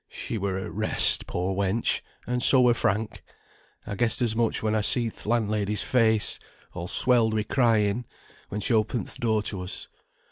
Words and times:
"She 0.09 0.39
were 0.39 0.57
at 0.57 0.73
rest, 0.73 1.27
poor 1.27 1.55
wench, 1.55 2.01
and 2.25 2.41
so 2.41 2.59
were 2.61 2.73
Frank. 2.73 3.23
I 3.85 3.93
guessed 3.93 4.19
as 4.23 4.35
much 4.35 4.63
when 4.63 4.73
I 4.73 4.81
see'd 4.81 5.15
th' 5.15 5.27
landlady's 5.27 5.83
face, 5.83 6.39
all 6.73 6.87
swelled 6.87 7.35
wi' 7.35 7.43
crying, 7.43 8.05
when 8.49 8.61
she 8.61 8.73
opened 8.73 9.05
th' 9.09 9.19
door 9.19 9.43
to 9.43 9.61
us. 9.61 9.89